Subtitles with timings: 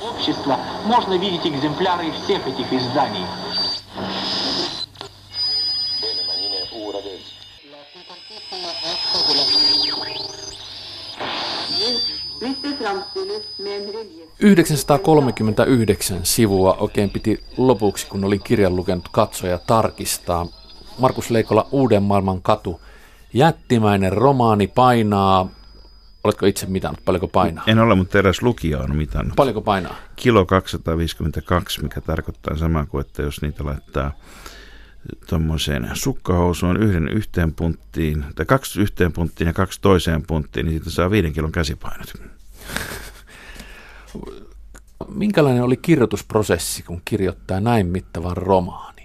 [0.00, 3.24] общества можно видеть экземпляры всех этих изданий.
[14.40, 20.46] ...939 sivua oikein piti lopuksi, kun olin kirjan lukenut katsoja tarkistaa.
[20.98, 22.80] Markus Leikola Uuden maailman katu.
[23.32, 25.48] Jättimäinen romaani painaa
[26.29, 27.63] Oletko itse mitannut, paljonko painaa?
[27.67, 29.35] En ole, mutta eräs lukija on mitannut.
[29.35, 29.95] Paljonko painaa?
[30.15, 34.11] Kilo 252, mikä tarkoittaa samaa kuin, että jos niitä laittaa
[35.29, 40.89] tuommoiseen sukkahousuun yhden yhteen punttiin, tai kaksi yhteen punttiin ja kaksi toiseen punttiin, niin siitä
[40.89, 42.13] saa viiden kilon käsipainot.
[45.07, 48.98] Minkälainen oli kirjoitusprosessi, kun kirjoittaa näin mittavan romaan?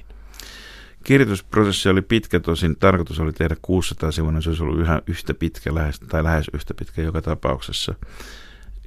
[1.05, 5.75] Kirjoitusprosessi oli pitkä, tosin tarkoitus oli tehdä 600 sivua, se olisi ollut yhä yhtä pitkä
[5.75, 7.95] lähes, tai lähes yhtä pitkä joka tapauksessa.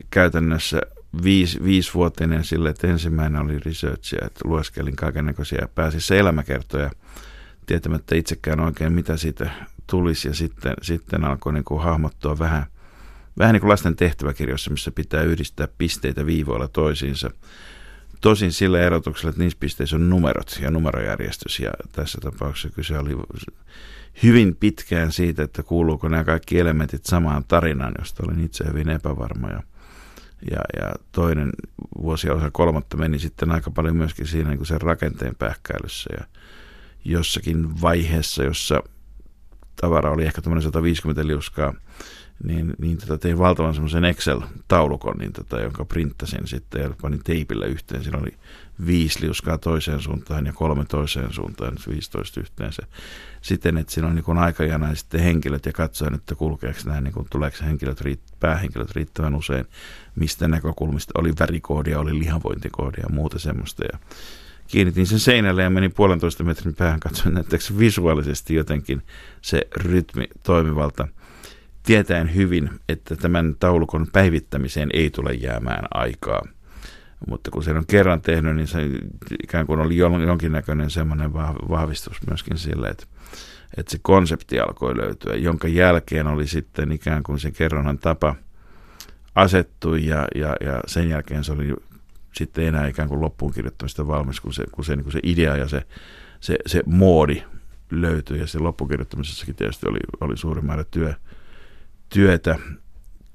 [0.10, 0.82] Käytännössä
[1.24, 6.92] viisi, viisivuotinen sille, että ensimmäinen oli researchia, että lueskelin kaikenlaisia pääsissä elämäkertoja
[7.66, 9.50] tietämättä itsekään oikein mitä siitä
[9.88, 12.66] tulisi ja sitten, sitten alkoi niin kuin hahmottua vähän,
[13.38, 17.31] vähän niin kuin lasten tehtäväkirjoissa, missä pitää yhdistää pisteitä viivoilla toisiinsa
[18.22, 21.60] Tosin sillä erotuksella, että niissä pisteissä on numerot ja numerojärjestys.
[21.60, 23.18] Ja tässä tapauksessa kyse oli
[24.24, 29.50] hyvin pitkään siitä, että kuuluuko nämä kaikki elementit samaan tarinaan, josta olin itse hyvin epävarma.
[29.50, 29.64] Ja,
[30.52, 31.50] ja, ja toinen
[32.02, 36.09] vuosi osa kolmatta meni sitten aika paljon myöskin siinä niin kuin sen rakenteen pähkäilyssä.
[36.20, 36.26] Ja
[37.06, 38.84] jossakin vaiheessa, jossa
[39.81, 41.74] tavara oli ehkä 150 liuskaa,
[42.44, 47.66] niin, niin tota tein valtavan semmoisen Excel-taulukon, niin tota, jonka printtasin sitten ja panin teipillä
[47.66, 48.04] yhteen.
[48.04, 48.34] Siinä oli
[48.86, 52.84] viisi liuskaa toiseen suuntaan ja kolme toiseen suuntaan, 15 yhteensä.
[53.42, 57.28] Siten, että siinä on niin aikajana sitten henkilöt ja katsoin, että kulkeeko nämä, niin kuin,
[57.30, 58.00] tuleeko henkilöt,
[58.40, 59.66] päähenkilöt riittävän usein,
[60.16, 63.84] mistä näkökulmista oli värikoodia, oli lihavointikoodia ja muuta semmoista.
[63.92, 64.00] Ja
[64.68, 69.02] kiinnitin sen seinälle ja menin puolentoista metrin päähän, katsoin näyttääkö visuaalisesti jotenkin
[69.42, 71.08] se rytmi toimivalta–
[71.88, 76.42] tietäen hyvin, että tämän taulukon päivittämiseen ei tule jäämään aikaa.
[77.28, 78.80] Mutta kun sen on kerran tehnyt, niin se
[79.44, 81.34] ikään kuin oli jonkinnäköinen semmoinen
[81.70, 83.06] vahvistus myöskin sille, että,
[83.78, 88.36] että se konsepti alkoi löytyä, jonka jälkeen oli sitten ikään kuin se kerronnan tapa
[89.36, 91.74] asettui ja, ja, ja sen jälkeen se oli
[92.34, 95.58] sitten enää ikään kuin loppuun kirjoittamista valmis, kun se, kun se, niin kuin se idea
[95.58, 95.88] ja se,
[96.40, 97.44] se, se moodi
[97.92, 101.14] löytyi ja se loppukirjoittamisessakin tietysti oli, oli suuri määrä työ,
[102.09, 102.59] työtä.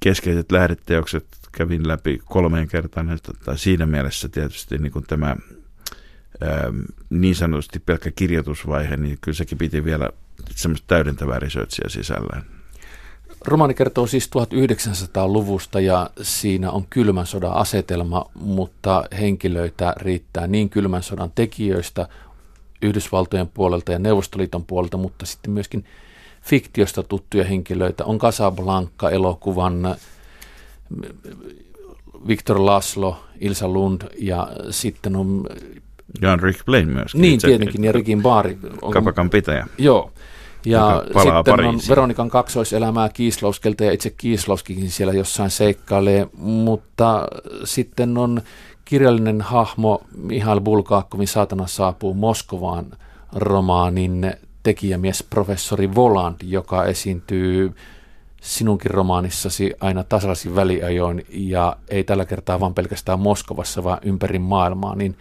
[0.00, 6.72] Keskeiset lähdeteokset kävin läpi kolmeen kertaan, tai siinä mielessä tietysti niin kuin tämä ää,
[7.11, 10.09] niin sanotusti pelkkä kirjoitusvaihe, niin kyllä sekin piti vielä
[10.50, 12.44] semmoista täydentävää researchia sisällään.
[13.44, 21.03] Romaani kertoo siis 1900-luvusta ja siinä on kylmän sodan asetelma, mutta henkilöitä riittää niin kylmän
[21.03, 22.09] sodan tekijöistä
[22.82, 25.84] Yhdysvaltojen puolelta ja Neuvostoliiton puolelta, mutta sitten myöskin
[26.43, 28.05] fiktiosta tuttuja henkilöitä.
[28.05, 29.97] On Casablanca-elokuvan
[32.27, 35.47] Victor Laslo, Ilsa Lund ja sitten on...
[36.21, 37.21] Ja on Rick Blaine myöskin.
[37.21, 38.59] Niin, tietenkin, ja Rickin baari.
[38.83, 39.67] On, kapakan pitäjä.
[39.79, 40.13] Joo.
[40.67, 41.75] Ja sitten Pariisiin.
[41.75, 47.29] on Veronikan kaksoiselämää Kiislauskelta ja itse Kiislauskikin siellä jossain seikkailee, mutta
[47.65, 48.43] sitten on
[48.85, 52.87] kirjallinen hahmo Mihail Bulgakovin Saatana saapuu Moskovaan
[53.33, 57.73] romaanin tekijämies professori Voland, joka esiintyy
[58.41, 64.97] sinunkin romaanissasi aina tasaisin väliajoin ja ei tällä kertaa vain pelkästään Moskovassa, vaan ympäri maailmaa,
[64.97, 65.17] niin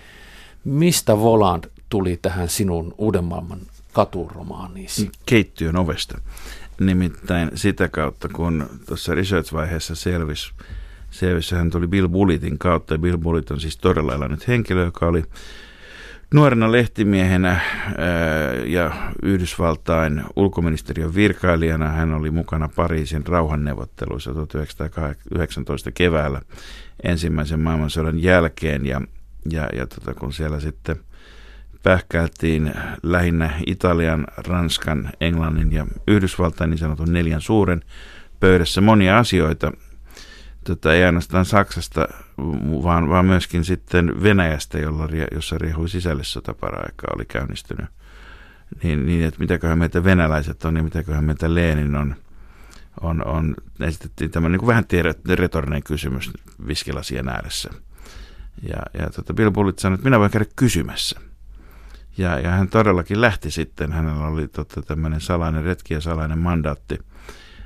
[0.63, 3.59] mistä Voland tuli tähän sinun uuden maailman
[3.93, 5.11] katuromaaniisi?
[5.25, 6.21] Keittiön ovesta.
[6.79, 10.51] Nimittäin sitä kautta, kun tuossa research-vaiheessa selvisi,
[11.11, 15.23] selvisi, hän tuli Bill Bullitin kautta, Bill Bullitt on siis todella elänyt henkilö, joka oli
[16.33, 17.61] Nuorena lehtimiehenä ää,
[18.65, 18.91] ja
[19.23, 26.41] Yhdysvaltain ulkoministeriön virkailijana hän oli mukana Pariisin rauhanneuvotteluissa 1919 keväällä
[27.03, 28.85] ensimmäisen maailmansodan jälkeen.
[28.85, 29.01] Ja,
[29.51, 30.95] ja, ja tota, kun siellä sitten
[31.83, 32.73] pähkäiltiin
[33.03, 37.81] lähinnä Italian, Ranskan, Englannin ja Yhdysvaltain niin sanotun neljän suuren
[38.39, 39.71] pöydässä monia asioita,
[40.65, 42.07] tota, ei ainoastaan Saksasta,
[42.83, 47.85] vaan, vaan myöskin sitten Venäjästä, jolla, jossa riehui sisällissota paraikaa oli käynnistynyt.
[48.83, 52.15] Niin, niin, että mitäköhän meitä venäläiset on ja mitäköhän meitä Lenin on,
[53.01, 54.85] on, on esitettiin tämä niin vähän
[55.29, 56.31] retorinen kysymys
[56.67, 57.69] viskilasien ääressä.
[58.69, 61.19] Ja, ja tota Bill Bullitt sanoi, että minä voin käydä kysymässä.
[62.17, 66.99] Ja, ja hän todellakin lähti sitten, hänellä oli tota, tämmöinen salainen retki ja salainen mandaatti–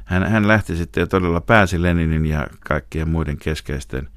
[0.06, 4.07] hän, hän lähti sitten ja todella pääsi Leninin ja kaikkien muiden keskeisten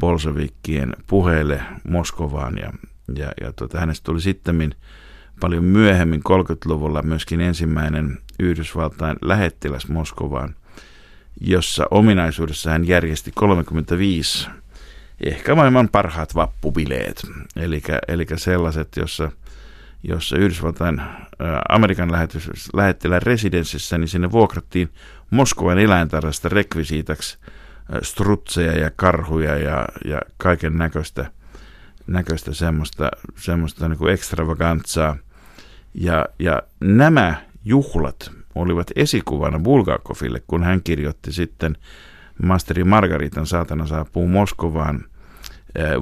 [0.00, 2.72] bolshevikkien puheille Moskovaan ja,
[3.16, 4.74] ja, ja tuota, hänestä tuli sitten
[5.40, 10.54] paljon myöhemmin 30-luvulla myöskin ensimmäinen Yhdysvaltain lähettiläs Moskovaan,
[11.40, 14.48] jossa ominaisuudessa hän järjesti 35
[15.20, 17.22] ehkä maailman parhaat vappubileet,
[17.56, 19.32] eli, eli sellaiset, jossa,
[20.02, 21.02] jossa Yhdysvaltain
[21.68, 24.90] Amerikan lähetys, lähettilän residenssissä, niin sinne vuokrattiin
[25.30, 27.38] Moskovan eläintarhasta rekvisiitaksi
[28.02, 31.30] strutseja ja karhuja ja, ja kaiken näköistä,
[32.06, 35.16] näköistä semmoista, semmoista niin kuin ekstravagantsaa.
[35.94, 37.34] Ja, ja nämä
[37.64, 41.76] juhlat olivat esikuvana Bulgakoville, kun hän kirjoitti sitten
[42.42, 45.04] Masteri Margaritan saatana saapuu Moskovaan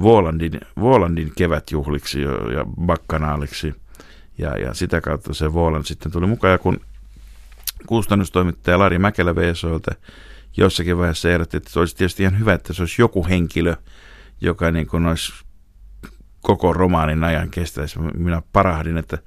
[0.01, 3.75] Vuolandin, Vuolandin kevätjuhliksi ja bakkanaaliksi.
[4.39, 6.53] Ja, ja sitä kautta se Vuoland sitten tuli mukaan.
[6.53, 6.81] Ja kun
[7.87, 9.95] kustannustoimittaja Lari Mäkelä VSOilta
[10.57, 13.77] jossakin vaiheessa ehdotti, että olisi tietysti ihan hyvä, että se olisi joku henkilö,
[14.41, 15.33] joka niin kuin olisi
[16.41, 17.99] koko romaanin ajan kestäisi.
[17.99, 19.19] Minä parahdin, että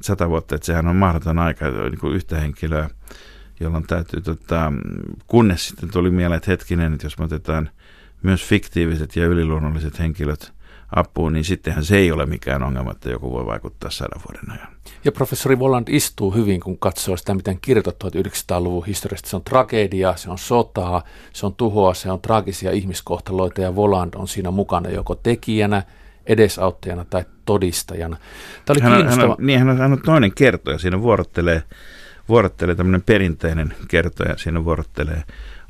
[0.00, 2.90] sata vuotta, että sehän on mahdoton aika niin kuin yhtä henkilöä,
[3.60, 4.72] jolloin täytyy, tota,
[5.26, 7.70] kunnes sitten tuli mieleen, että hetkinen, että jos me otetaan
[8.22, 10.52] myös fiktiiviset ja yliluonnolliset henkilöt
[10.96, 14.72] apuun, niin sittenhän se ei ole mikään ongelma, että joku voi vaikuttaa sadan vuoden ajan.
[15.04, 19.28] Ja professori Voland istuu hyvin, kun katsoo sitä, miten kirjoitat 1900-luvun historiasta.
[19.30, 21.02] Se on tragedia, se on sotaa,
[21.32, 25.82] se on tuhoa, se on traagisia ihmiskohtaloita ja Voland on siinä mukana joko tekijänä,
[26.26, 28.16] edesauttajana tai todistajana.
[28.64, 31.62] Tämä oli hän, on, hän, on, niin, hän, on, hän on toinen kertoja, siinä vuorottelee,
[32.28, 35.22] vuorottelee tämmöinen perinteinen kertoja, siinä vuorottelee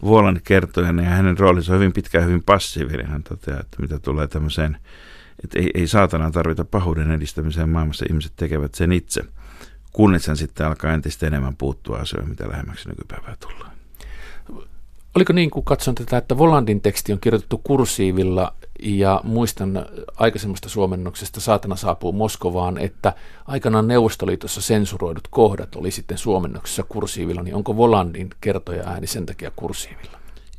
[0.02, 3.06] Vuolan kertojana ja hänen roolinsa on hyvin pitkään hyvin passiivinen.
[3.06, 4.76] Hän toteaa, että mitä tulee tämmöiseen
[5.44, 9.24] että ei, ei saatana tarvita pahuuden edistämiseen maailmassa, ihmiset tekevät sen itse,
[9.92, 13.72] kunnes hän sitten alkaa entistä enemmän puuttua asioihin, mitä lähemmäksi nykypäivää tullaan.
[15.16, 19.86] Oliko niin, kun katson tätä, että Volandin teksti on kirjoitettu kursiivilla ja muistan
[20.16, 23.12] aikaisemmasta suomennoksesta Saatana saapuu Moskovaan, että
[23.46, 29.52] aikanaan Neuvostoliitossa sensuroidut kohdat oli sitten suomennoksessa kursiivilla, niin onko Volandin kertoja ääni sen takia
[29.56, 30.18] kursiivilla?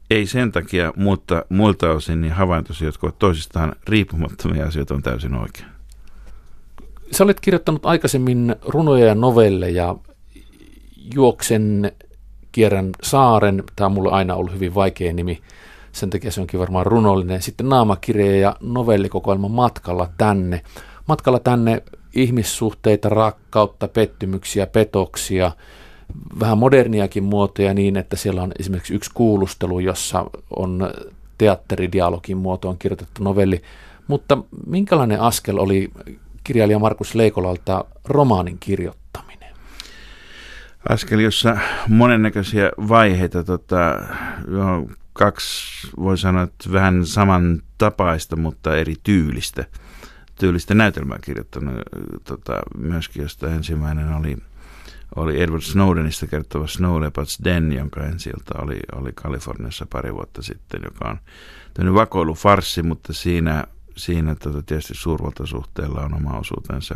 [0.09, 5.35] Ei sen takia, mutta muilta osin niin havaintosi, jotka ovat toisistaan riippumattomia asioita, on täysin
[5.35, 5.67] oikein.
[7.11, 9.95] Sä olet kirjoittanut aikaisemmin runoja ja novelleja
[11.13, 11.91] Juoksen
[12.53, 13.63] kierrän saaren.
[13.75, 15.41] Tämä on mulle aina ollut hyvin vaikea nimi.
[15.91, 17.41] Sen takia se onkin varmaan runollinen.
[17.41, 20.61] Sitten naamakirja ja novellikokoelma Matkalla tänne.
[21.07, 21.83] Matkalla tänne
[22.15, 25.51] ihmissuhteita, rakkautta, pettymyksiä, petoksia–
[26.39, 30.93] vähän moderniakin muotoja niin, että siellä on esimerkiksi yksi kuulustelu, jossa on
[31.37, 33.61] teatteridialogin muotoon kirjoitettu novelli.
[34.07, 35.91] Mutta minkälainen askel oli
[36.43, 39.22] kirjailija Markus Leikolalta romaanin kirjoittaminen?
[40.89, 41.57] Askel, jossa
[41.87, 44.05] monennäköisiä vaiheita, tota,
[44.47, 49.65] jo kaksi voi sanoa, että vähän samantapaista, mutta eri tyylistä,
[50.39, 51.75] tyylistä näytelmää kirjoittanut
[52.23, 54.37] tota, myöskin, josta ensimmäinen oli–
[55.15, 58.31] oli Edward Snowdenista kertova Snow Leopards Den, jonka ensi
[58.61, 61.17] oli, oli Kaliforniassa pari vuotta sitten, joka on
[61.73, 63.63] tämmöinen vakoilufarssi, mutta siinä,
[63.97, 66.95] siinä tota, tietysti suurvaltasuhteella on oma osuutensa.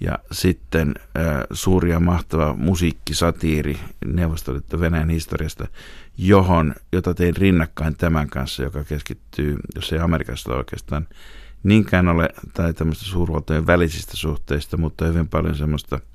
[0.00, 5.68] Ja sitten äh, suuri ja mahtava musiikkisatiiri Neuvostoliitto Venäjän historiasta,
[6.18, 11.08] johon, jota tein rinnakkain tämän kanssa, joka keskittyy, jos ei Amerikasta oikeastaan
[11.62, 16.00] niinkään ole, tai tämmöistä suurvaltojen välisistä suhteista, mutta hyvin paljon semmoista–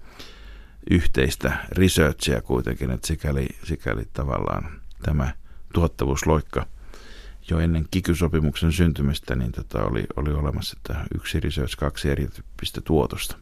[0.91, 5.33] yhteistä researchia kuitenkin, että sikäli, sikäli tavallaan tämä
[5.73, 6.65] tuottavuusloikka
[7.49, 13.37] jo ennen kikysopimuksen syntymistä niin tota oli, oli olemassa että yksi research, kaksi erityyppistä tuotosta.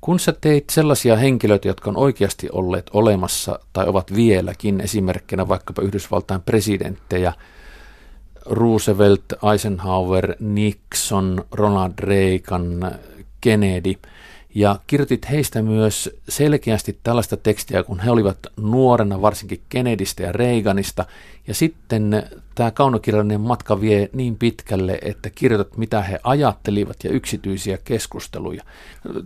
[0.00, 5.82] Kun sä teit sellaisia henkilöitä, jotka on oikeasti olleet olemassa tai ovat vieläkin, esimerkkinä vaikkapa
[5.82, 7.32] Yhdysvaltain presidenttejä,
[8.46, 12.94] Roosevelt, Eisenhower, Nixon, Ronald Reagan,
[13.40, 13.94] Kennedy–
[14.54, 21.04] ja kirjoitit heistä myös selkeästi tällaista tekstiä, kun he olivat nuorena, varsinkin Kennedystä ja Reaganista.
[21.46, 22.22] Ja sitten
[22.54, 28.62] tämä kaunokirjallinen matka vie niin pitkälle, että kirjoitat, mitä he ajattelivat ja yksityisiä keskusteluja.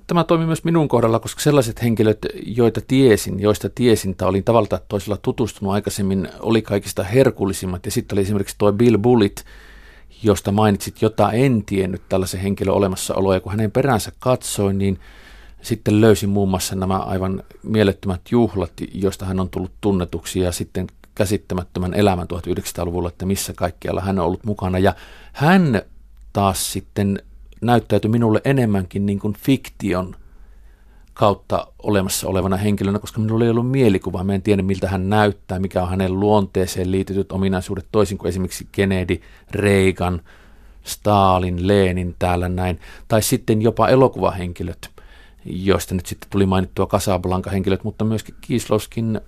[0.06, 4.68] Tämä toimi myös minun kohdalla, koska sellaiset henkilöt, joita tiesin, joista tiesin tai olin tavalla
[4.68, 7.84] tai toisella tutustunut aikaisemmin, oli kaikista herkullisimmat.
[7.84, 9.40] Ja sitten oli esimerkiksi tuo Bill Bullitt,
[10.22, 13.34] josta mainitsit, jota en tiennyt tällaisen henkilön olemassaoloa.
[13.34, 15.00] Ja kun hänen peränsä katsoin, niin
[15.62, 20.86] sitten löysin muun muassa nämä aivan mielettömät juhlat, joista hän on tullut tunnetuksi ja sitten
[21.14, 24.78] käsittämättömän elämän 1900-luvulla, että missä kaikkialla hän on ollut mukana.
[24.78, 24.94] Ja
[25.32, 25.82] hän
[26.32, 27.22] taas sitten
[27.60, 30.16] näyttäytyi minulle enemmänkin niin kuin fiktion
[31.14, 34.24] kautta olemassa olevana henkilönä, koska minulla ei ollut mielikuvaa.
[34.24, 38.68] Mä en tiedä, miltä hän näyttää, mikä on hänen luonteeseen liitetyt ominaisuudet, toisin kuin esimerkiksi
[38.72, 40.20] Kennedy, Reagan,
[40.84, 44.90] Stalin, Lenin täällä näin, tai sitten jopa elokuvahenkilöt,
[45.44, 49.20] joista nyt sitten tuli mainittua Casablanca-henkilöt, mutta myöskin Kislowskin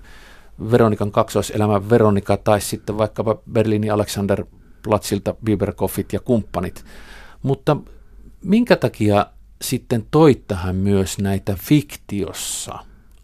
[0.70, 4.44] Veronikan kaksoiselämä Veronika, tai sitten vaikkapa Berliinin Alexander
[4.82, 6.84] Platsilta Biberkoffit ja kumppanit.
[7.42, 7.76] Mutta
[8.44, 9.26] minkä takia
[9.68, 12.78] sitten toit tähän myös näitä fiktiossa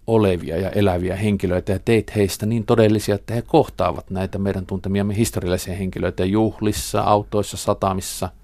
[0.06, 5.16] olevia ja eläviä henkilöitä ja teit heistä niin todellisia, että he kohtaavat näitä meidän tuntemiamme
[5.16, 8.28] historiallisia henkilöitä juhlissa, autoissa, satamissa–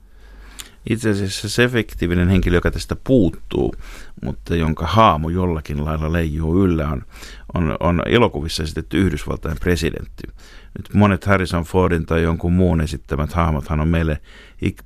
[0.90, 3.74] itse asiassa se fiktiivinen henkilö, joka tästä puuttuu,
[4.24, 7.02] mutta jonka haamu jollakin lailla leijuu yllä, on,
[7.54, 10.22] on, on elokuvissa esitetty Yhdysvaltain presidentti.
[10.78, 14.20] Nyt monet Harrison Fordin tai jonkun muun esittämät hahmothan on meille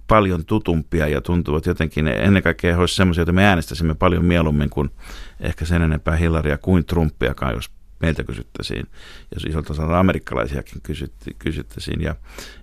[0.06, 4.70] paljon tutumpia ja tuntuvat jotenkin, ennen kaikkea he olisivat sellaisia, että me äänestäisimme paljon mieluummin
[4.70, 4.90] kuin
[5.40, 8.86] ehkä sen enempää Hillaria kuin Trumpiakaan, jos meiltä kysyttäisiin,
[9.34, 10.82] ja isolta osalta amerikkalaisiakin
[11.38, 12.02] kysyttäisiin.
[12.02, 12.14] Ja,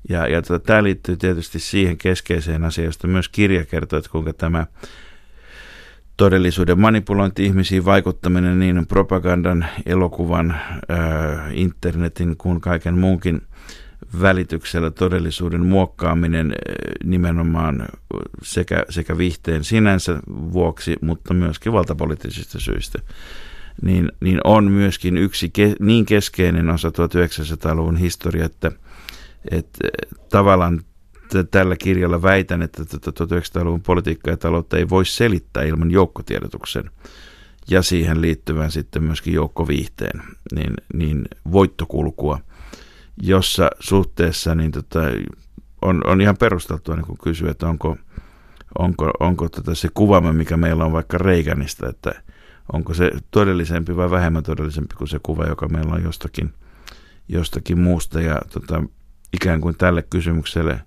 [0.10, 4.34] ja, ja tota, tämä liittyy tietysti siihen keskeiseen asiaan, josta myös kirja kertoo, että kuinka
[4.34, 4.66] tämä
[6.18, 10.56] todellisuuden manipulointi ihmisiin, vaikuttaminen niin propagandan, elokuvan,
[10.90, 13.42] ää, internetin kuin kaiken muunkin
[14.22, 16.56] välityksellä todellisuuden muokkaaminen
[17.04, 17.86] nimenomaan
[18.44, 23.00] sekä, sekä viihteen sinänsä vuoksi, mutta myöskin valtapoliittisista syistä
[23.82, 28.72] niin, niin on myöskin yksi ke, niin keskeinen osa 1900-luvun historia, että,
[29.52, 29.88] että
[30.30, 30.82] tavallaan
[31.30, 36.92] t- tällä kirjalla väitän, että 1900-luvun politiikkaa ja taloutta ei voi selittää ilman joukkotiedotuksen
[37.70, 40.22] ja siihen liittyvän sitten myöskin joukkoviihteen,
[40.56, 42.40] niin, niin voittokulkua,
[43.22, 45.00] jossa suhteessa niin tota,
[45.82, 47.98] on, on ihan perusteltua niin kysyä, että onko,
[48.80, 52.12] onko, onko tota se kuvamme, mikä meillä on vaikka Reikanista, että–
[52.74, 56.54] onko se todellisempi vai vähemmän todellisempi kuin se kuva, joka meillä on jostakin,
[57.28, 58.22] jostakin muusta.
[58.22, 58.84] Ja tota,
[59.34, 60.82] ikään kuin tälle kysymykselle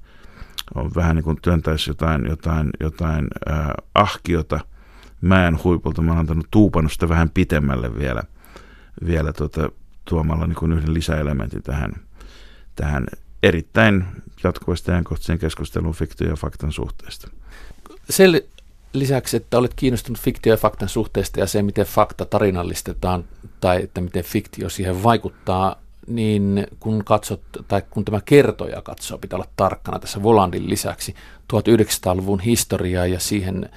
[0.75, 4.61] on vähän niin kuin työntäisi jotain, jotain, jotain äh, ahkiota
[5.21, 6.03] mäen huipulta.
[6.03, 8.23] Mä oon antanut tuupannut sitä vähän pitemmälle vielä,
[9.07, 9.71] vielä tota,
[10.05, 11.93] tuomalla niin kuin yhden lisäelementin tähän,
[12.77, 13.07] tähän
[13.43, 14.05] erittäin
[14.45, 17.31] jatkuvasti ajankohtaiseen keskusteluun fiktio ja faktan suhteesta.
[18.13, 18.60] Sel-
[18.93, 23.25] lisäksi, että olet kiinnostunut fiktio- ja faktan suhteesta ja se, miten fakta tarinallistetaan
[23.61, 29.37] tai että miten fiktio siihen vaikuttaa, niin kun katsot, tai kun tämä kertoja katsoo, pitää
[29.37, 31.15] olla tarkkana tässä Volandin lisäksi
[31.53, 33.71] 1900-luvun historiaa ja siihen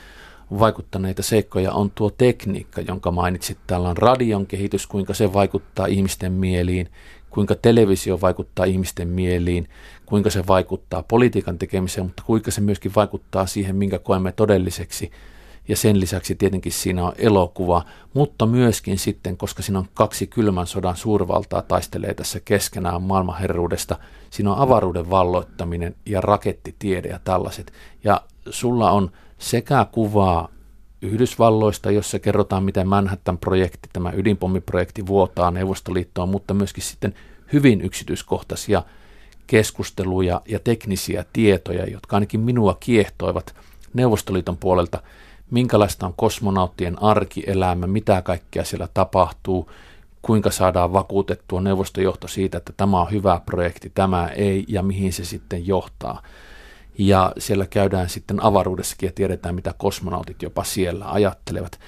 [0.59, 3.57] vaikuttaneita seikkoja on tuo tekniikka, jonka mainitsit.
[3.67, 6.89] Täällä on radion kehitys, kuinka se vaikuttaa ihmisten mieliin,
[7.29, 9.69] kuinka televisio vaikuttaa ihmisten mieliin,
[10.13, 15.11] kuinka se vaikuttaa politiikan tekemiseen, mutta kuinka se myöskin vaikuttaa siihen, minkä koemme todelliseksi.
[15.67, 20.67] Ja sen lisäksi tietenkin siinä on elokuva, mutta myöskin sitten, koska siinä on kaksi kylmän
[20.67, 27.73] sodan suurvaltaa taistelee tässä keskenään maailmanherruudesta, siinä on avaruuden valloittaminen ja rakettitiede ja tällaiset.
[28.03, 30.49] Ja sulla on sekä kuvaa
[31.01, 37.13] Yhdysvalloista, jossa kerrotaan, miten Manhattan-projekti, tämä ydinpommiprojekti vuotaa Neuvostoliittoon, mutta myöskin sitten
[37.53, 38.83] hyvin yksityiskohtaisia
[39.47, 43.55] keskusteluja ja teknisiä tietoja, jotka ainakin minua kiehtoivat
[43.93, 45.01] Neuvostoliiton puolelta,
[45.51, 49.69] minkälaista on kosmonauttien arkielämä, mitä kaikkea siellä tapahtuu,
[50.21, 55.25] kuinka saadaan vakuutettua neuvostojohto siitä, että tämä on hyvä projekti, tämä ei ja mihin se
[55.25, 56.21] sitten johtaa.
[56.97, 61.79] Ja siellä käydään sitten avaruudessakin ja tiedetään, mitä kosmonautit jopa siellä ajattelevat.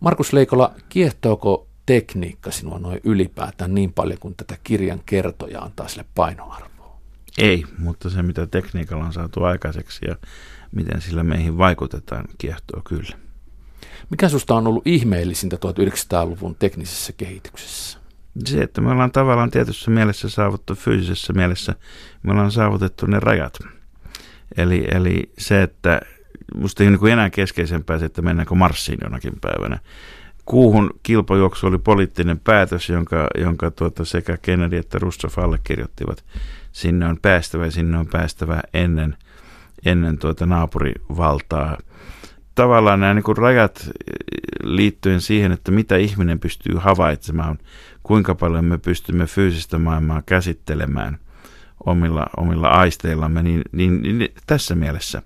[0.00, 6.04] Markus Leikola, kiehtooko tekniikka sinua noin ylipäätään niin paljon kuin tätä kirjan kertoja antaa sille
[6.14, 6.77] painoarvoa?
[7.38, 10.16] Ei, mutta se mitä tekniikalla on saatu aikaiseksi ja
[10.72, 13.16] miten sillä meihin vaikutetaan, kiehtoo kyllä.
[14.10, 17.98] Mikä susta on ollut ihmeellisintä 1900-luvun teknisessä kehityksessä?
[18.44, 21.74] Se, että me ollaan tavallaan tietyssä mielessä saavuttu fyysisessä mielessä,
[22.22, 23.58] me ollaan saavutettu ne rajat.
[24.56, 26.00] Eli, eli se, että
[26.54, 29.78] musta ei niin enää keskeisempää se, että mennäänkö Marsiin jonakin päivänä.
[30.48, 36.24] Kuuhun kilpajuoksu oli poliittinen päätös, jonka, jonka tuota sekä Kennedy että Rousseff allekirjoittivat.
[36.72, 39.16] Sinne on päästävä ja sinne on päästävä ennen,
[39.84, 41.78] ennen tuota naapurivaltaa.
[42.54, 43.90] Tavallaan nämä niin rajat
[44.62, 47.58] liittyen siihen, että mitä ihminen pystyy havaitsemaan,
[48.02, 51.18] kuinka paljon me pystymme fyysistä maailmaa käsittelemään
[51.86, 55.22] omilla, omilla aisteillamme, niin, niin, niin tässä mielessä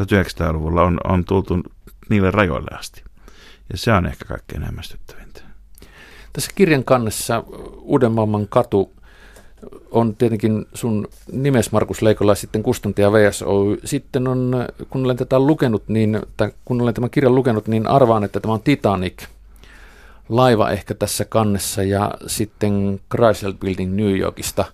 [0.00, 1.62] 1900-luvulla on, on tultu
[2.08, 3.09] niille rajoille asti.
[3.70, 5.40] Ja se on ehkä kaikkein hämmästyttävintä.
[6.32, 7.44] Tässä kirjan kannessa
[7.80, 8.92] Uuden maailman katu
[9.90, 13.46] on tietenkin sun nimes Markus Leikola, sitten Kustantaja VSO.
[13.84, 18.24] Sitten on, kun olen tätä lukenut, niin, tai kun olen tämän kirjan lukenut, niin arvaan,
[18.24, 19.22] että tämä on Titanic
[20.28, 24.64] laiva ehkä tässä kannessa ja sitten Chrysler Building New Yorkista.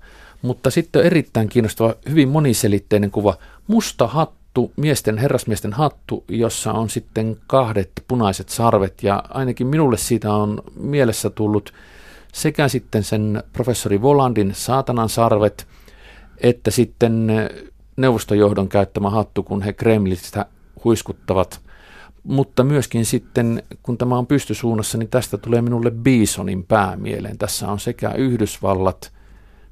[0.42, 3.36] Mutta sitten on erittäin kiinnostava, hyvin moniselitteinen kuva,
[3.66, 9.96] musta hattu hattu, miesten, herrasmiesten hattu, jossa on sitten kahdet punaiset sarvet ja ainakin minulle
[9.96, 11.72] siitä on mielessä tullut
[12.32, 15.66] sekä sitten sen professori Volandin saatanan sarvet,
[16.38, 17.30] että sitten
[17.96, 20.46] neuvostojohdon käyttämä hattu, kun he Kremlistä
[20.84, 21.60] huiskuttavat.
[22.24, 27.38] Mutta myöskin sitten, kun tämä on pystysuunnassa, niin tästä tulee minulle Bisonin päämieleen.
[27.38, 29.12] Tässä on sekä Yhdysvallat,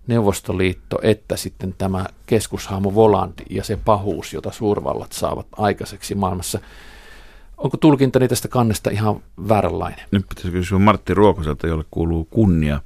[0.06, 6.58] Neuvostoliitto, että sitten tämä keskushaamu Voland ja se pahuus, jota suurvallat saavat aikaiseksi maailmassa.
[7.56, 10.06] Onko tulkintani tästä kannesta ihan vääränlainen?
[10.10, 12.80] Nyt pitäisi kysyä Martti Ruokoselta, jolle kuuluu kunnia.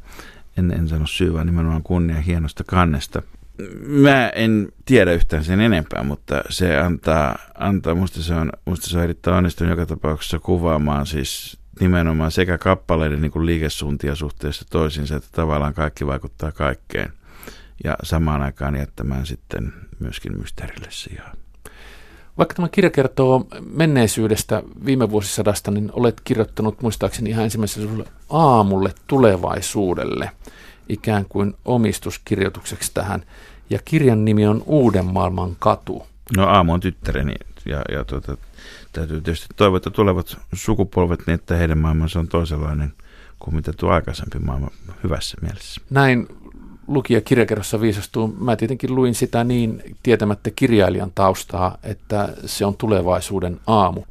[0.57, 3.23] En, en sano syyä nimenomaan kunnia hienosta kannesta.
[3.87, 8.99] Mä en tiedä yhtään sen enempää, mutta se antaa, antaa musta, se on, musta se
[8.99, 15.17] on erittäin onnistunut joka tapauksessa kuvaamaan siis nimenomaan sekä kappaleiden niin kuin liikesuuntia suhteessa toisiinsa,
[15.17, 17.13] että tavallaan kaikki vaikuttaa kaikkeen.
[17.85, 21.33] Ja samaan aikaan jättämään sitten myöskin mysteerille sijaa.
[22.39, 30.31] Vaikka tämä kirja kertoo menneisyydestä viime vuosisadasta, niin olet kirjoittanut muistaakseni ihan ensimmäisessä aamulle tulevaisuudelle
[30.89, 33.23] ikään kuin omistuskirjoitukseksi tähän.
[33.71, 36.07] Ja kirjan nimi on Uuden maailman katu.
[36.37, 37.35] No aamu on tyttäreni
[37.67, 38.37] ja, ja tuota,
[38.99, 42.93] täytyy tietysti toivoa, että tulevat sukupolvet, niin että heidän maailmansa on toisenlainen
[43.39, 44.71] kuin mitä tuo aikaisempi maailma
[45.05, 45.81] hyvässä mielessä.
[45.91, 46.29] Näin
[46.89, 48.37] lukija kirjakerrossa viisastuu.
[48.41, 54.03] Mä tietenkin luin sitä niin tietämättä kirjailijan taustaa, että se on tulevaisuuden aamu.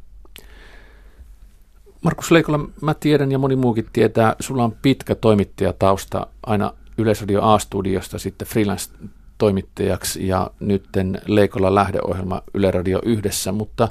[2.02, 8.20] Markus Leikola, mä tiedän ja moni muukin tietää, sulla on pitkä toimittajatausta aina Yleisradio A-studiosta
[8.20, 13.88] sitten freelance-toimittajaksi ja nytten Leikola lähdeohjelma Yle Radio yhdessä, mutta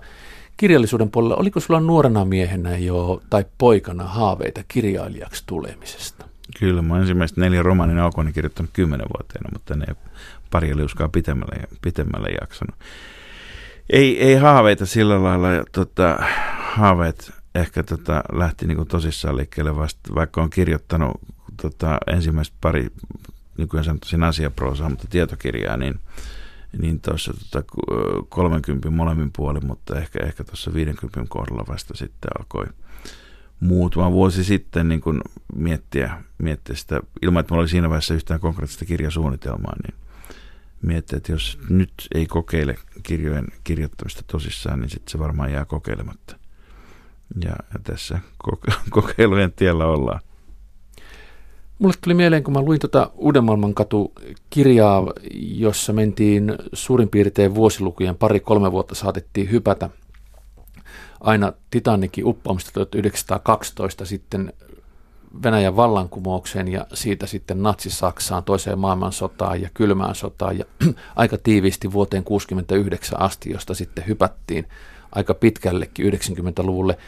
[0.57, 6.27] kirjallisuuden puolella, oliko sulla nuorena miehenä jo tai poikana haaveita kirjailijaksi tulemisesta?
[6.59, 9.87] Kyllä, mä ensimmäistä neljä romaanin alkuun kirjoittanut kymmenen vuoteena, mutta ne
[10.51, 12.77] pari liuskaa pitemmälle, pitemmälle jaksanut.
[13.91, 16.19] Ei, ei haaveita sillä lailla, tota,
[16.59, 21.21] haaveet ehkä tota, lähti niinku tosissaan liikkeelle vasta, vaikka on kirjoittanut
[21.63, 22.89] tota, ensimmäistä pari,
[23.59, 26.01] nykyään sanotusin asiaproosaa, mutta tietokirjaa, niin,
[26.79, 27.73] niin tuossa tota,
[28.29, 32.67] 30 molemmin puolin, mutta ehkä, ehkä tuossa 50 kohdalla vasta sitten alkoi
[33.61, 35.21] muutama vuosi sitten niin kun
[35.55, 39.95] miettiä, miettiä sitä, ilman että oli siinä vaiheessa yhtään konkreettista kirjasuunnitelmaa, niin
[40.83, 46.37] miettiä, että jos nyt ei kokeile kirjojen kirjoittamista tosissaan, niin sitten se varmaan jää kokeilematta.
[47.45, 48.19] Ja, ja tässä
[48.91, 50.21] kokeilujen tiellä ollaan.
[51.79, 53.75] Mulle tuli mieleen, kun mä luin tuota Uuden maailman
[54.51, 59.91] kirjaa, jossa mentiin suurin piirtein vuosilukujen pari-kolme vuotta saatettiin hypätä
[61.21, 64.53] aina Titanikin uppaamista 1912 sitten
[65.43, 70.65] Venäjän vallankumoukseen ja siitä sitten Natsi-Saksaan, toiseen maailmansotaan ja kylmään sotaan ja
[71.17, 74.69] aika tiiviisti vuoteen 1969 asti, josta sitten hypättiin
[75.13, 76.99] aika pitkällekin 90-luvulle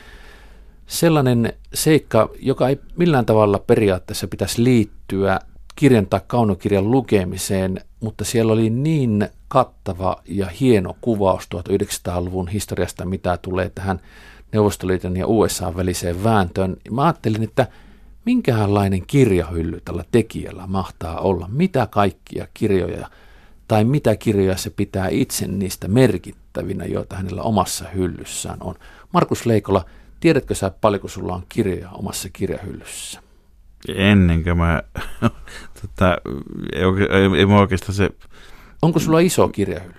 [0.88, 5.38] sellainen seikka, joka ei millään tavalla periaatteessa pitäisi liittyä
[5.76, 13.36] kirjan tai kaunokirjan lukemiseen, mutta siellä oli niin kattava ja hieno kuvaus 1900-luvun historiasta, mitä
[13.36, 14.00] tulee tähän
[14.52, 16.76] Neuvostoliiton ja USA väliseen vääntöön.
[16.90, 17.66] Mä ajattelin, että
[18.24, 23.08] minkälainen kirjahylly tällä tekijällä mahtaa olla, mitä kaikkia kirjoja
[23.68, 28.74] tai mitä kirjoja se pitää itse niistä merkittävinä, joita hänellä omassa hyllyssään on.
[29.12, 29.84] Markus Leikola,
[30.20, 33.20] Tiedätkö sä paljonko sulla on kirjoja omassa kirjahyllyssä?
[33.88, 34.82] Ennenkö mä,
[35.80, 36.18] tota,
[36.72, 38.10] ei, ei, ei oikeastaan se...
[38.82, 39.94] Onko sulla iso kirjahylly?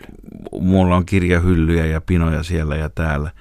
[0.60, 3.32] Mulla on kirjahyllyjä ja pinoja siellä ja täällä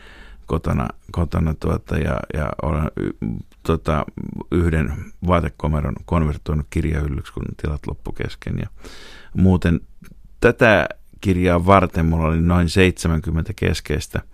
[0.46, 2.90] kotona, kotona tuota, ja, ja olen
[3.62, 4.04] tota,
[4.52, 4.92] yhden
[5.26, 8.58] vaatekomeron konvertoinut kirjahyllyksi, kun tilat loppu kesken.
[8.58, 8.68] Ja
[9.34, 9.80] muuten
[10.40, 10.88] tätä
[11.20, 14.22] kirjaa varten mulla oli noin 70 keskeistä–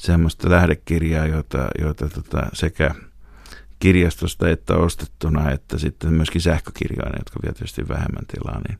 [0.00, 2.94] semmoista lähdekirjaa, jota, jota tota, sekä
[3.78, 8.78] kirjastosta että ostettuna, että sitten myöskin sähkökirjoina, jotka vie tietysti vähemmän tilaa, niin,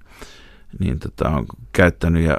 [0.79, 2.39] niin tota, on käyttänyt ja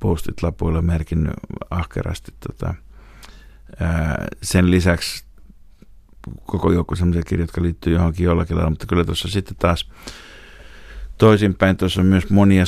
[0.00, 1.34] postit lapuilla merkinnyt
[1.70, 2.74] ahkerasti tota,
[3.80, 5.24] ää, sen lisäksi
[6.44, 9.90] koko joukko sellaisia kirjoja, jotka liittyy johonkin jollakin lailla, mutta kyllä tuossa sitten taas
[11.20, 12.64] toisinpäin tuossa on myös monia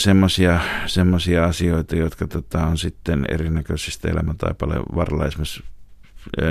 [0.86, 5.26] semmoisia asioita, jotka tota, on sitten erinäköisistä elämäntaipaleen varrella.
[5.26, 5.64] Esimerkiksi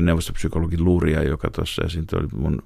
[0.01, 2.63] neuvostopsykologin luuria, joka tuossa esiintyi, oli mun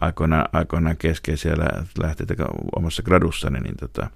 [0.00, 1.54] aikoinaan, aikoinaan keskeisiä
[2.02, 2.34] lähteitä
[2.76, 4.10] omassa gradussani, niin tota,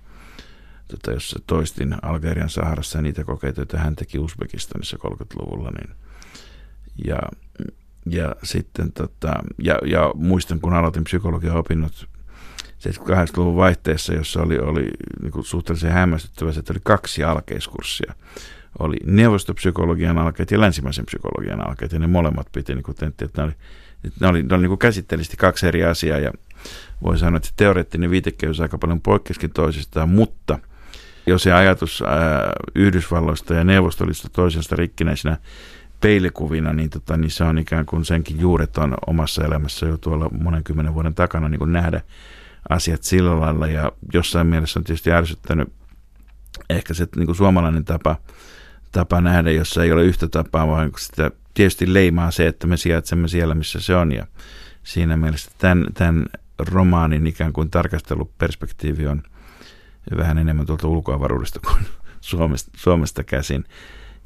[0.88, 5.96] tota, jos toistin Algerian Saharassa ja niitä kokeita, joita hän teki Uzbekistanissa 30-luvulla, niin
[7.06, 7.18] ja,
[8.06, 12.08] ja sitten tota, ja, ja muistan, kun aloitin psykologian opinnot
[12.88, 14.90] 70-80-luvun vaihteessa, jossa oli, oli
[15.22, 18.14] niin kuin suhteellisen hämmästyttävä, että oli kaksi alkeiskurssia.
[18.78, 23.46] oli neuvostopsykologian alkeet ja länsimaisen psykologian alkeet, ja ne molemmat piti niin tentti, että ne
[23.46, 23.54] oli,
[24.20, 26.32] ne oli, ne oli niin käsitteellisesti kaksi eri asiaa, ja
[27.02, 30.58] voi sanoa, että teoreettinen viitekehys aika paljon poikkeskin toisistaan, mutta
[31.26, 35.36] jos se ajatus ää, Yhdysvalloista ja Neuvostoliitosta toisesta rikkinäisenä
[36.00, 40.28] peilikuvina, niin, tota, niin se on ikään kuin senkin juuret on omassa elämässä jo tuolla
[40.28, 42.00] monen kymmenen vuoden takana niin kuin nähdä
[42.68, 45.72] asiat sillä lailla, ja jossain mielessä on tietysti ärsyttänyt
[46.70, 48.16] ehkä se niin kuin suomalainen tapa,
[48.92, 53.28] tapa nähdä, jossa ei ole yhtä tapaa, vaan sitä tietysti leimaa se, että me sijaitsemme
[53.28, 54.12] siellä, missä se on.
[54.12, 54.26] Ja
[54.82, 56.26] siinä mielessä tämän, tämän
[56.58, 59.22] romaanin ikään kuin tarkasteluperspektiivi on
[60.16, 61.86] vähän enemmän tuolta ulkoavaruudesta kuin
[62.20, 63.64] Suomesta, Suomesta käsin.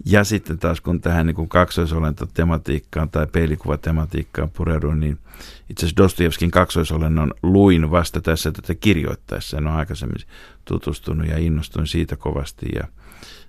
[0.05, 5.19] Ja sitten taas kun tähän niin kaksoisolento-tematiikkaan tai peilikuvatematiikkaan pureudun, niin
[5.71, 9.57] itse asiassa Dostojevskin kaksoisolennon luin vasta tässä tätä kirjoittaessa.
[9.57, 10.21] En ole aikaisemmin
[10.65, 12.89] tutustunut ja innostuin siitä kovasti ja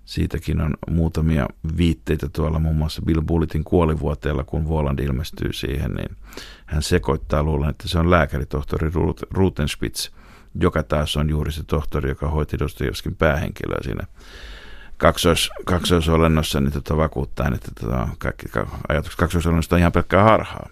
[0.06, 6.18] siitäkin on muutamia viitteitä tuolla muun muassa Bill Bulletin kuolivuoteella, kun Voland ilmestyy siihen, niin
[6.66, 8.92] hän sekoittaa luulen, että se on lääkäritohtori
[9.32, 10.10] Rutenspitz,
[10.60, 14.08] joka taas on juuri se tohtori, joka hoiti Dostojevskin päähenkilöä siinä
[14.98, 18.46] kaksois, kaksoisolennossa, niin tota vakuuttaa, että tota, kaikki
[18.90, 20.70] ajatukset kaksoisolennosta on ihan pelkkää harhaa.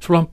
[0.00, 0.28] Sulla on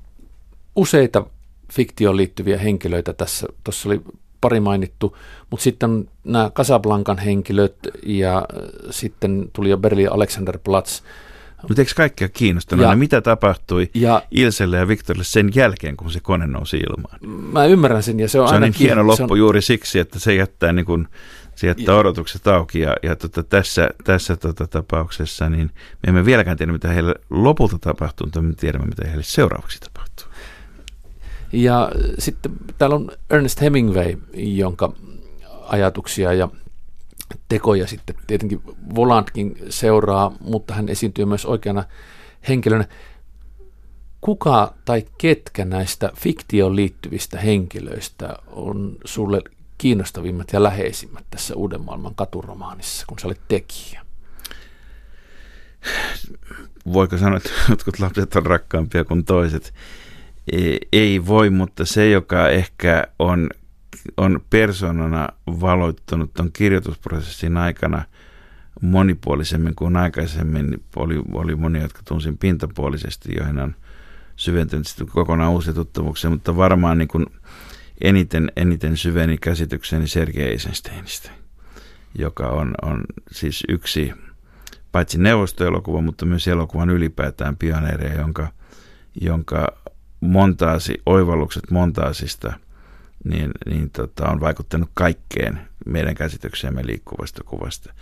[0.75, 1.25] useita
[1.73, 3.47] fiktioon liittyviä henkilöitä tässä.
[3.63, 4.01] Tuossa oli
[4.41, 5.17] pari mainittu,
[5.49, 11.01] mutta sitten nämä Casablancan henkilöt ja äh, sitten tuli jo Berlin Alexanderplatz.
[11.67, 16.19] Mutta eikö kaikkia kiinnostanut, ja, mitä tapahtui ja, Ilselle ja Viktorille sen jälkeen, kun se
[16.19, 17.19] kone nousi ilmaan?
[17.51, 19.37] Mä ymmärrän sen ja se on Se on niin hieno loppu on...
[19.37, 21.07] juuri siksi, että se jättää niin kuin
[21.59, 26.57] se jättää odotukset auki ja, ja tota, tässä, tässä tota, tapauksessa niin me emme vieläkään
[26.57, 30.25] tiedä, mitä heille lopulta tapahtuu, mutta me tiedämme, mitä heille seuraavaksi tapahtuu.
[31.53, 34.93] Ja sitten täällä on Ernest Hemingway, jonka
[35.63, 36.49] ajatuksia ja
[37.49, 38.61] tekoja sitten tietenkin
[38.95, 41.83] Volantkin seuraa, mutta hän esiintyy myös oikeana
[42.47, 42.87] henkilönä.
[44.21, 49.41] Kuka tai ketkä näistä fiktioon liittyvistä henkilöistä on sulle
[49.79, 54.01] kiinnostavimmat ja läheisimmät tässä Uuden maailman katuromaanissa, kun sä olet tekijä?
[56.93, 59.73] Voiko sanoa, että jotkut lapset on rakkaampia kuin toiset?
[60.91, 63.49] Ei voi, mutta se, joka ehkä on,
[64.17, 68.03] on persoonana valoittanut tuon kirjoitusprosessin aikana
[68.81, 73.75] monipuolisemmin kuin aikaisemmin, oli, oli monia, jotka tunsin pintapuolisesti, joihin on
[74.35, 77.25] syventynyt kokonaan uusia tuttavuuksia, mutta varmaan niin kuin
[78.01, 81.31] eniten, eniten syveni käsitykseni Sergei Eisensteinistä,
[82.17, 84.13] joka on, on siis yksi
[84.91, 88.47] paitsi neuvostoelokuva, mutta myös elokuvan ylipäätään pioneereja, jonka,
[89.21, 89.67] jonka
[90.19, 92.53] montaasi, oivallukset montaasista
[93.23, 97.93] niin, niin tota, on vaikuttanut kaikkeen meidän käsitykseemme liikkuvasta kuvasta.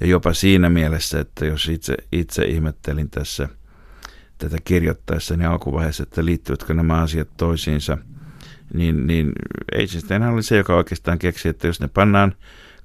[0.00, 3.48] Ja jopa siinä mielessä, että jos itse, itse ihmettelin tässä
[4.38, 7.98] tätä kirjoittaessa niin alkuvaiheessa, että liittyvätkö nämä asiat toisiinsa,
[8.74, 9.32] niin, niin
[9.72, 12.34] Eisenstein oli se, joka oikeastaan keksi, että jos ne pannaan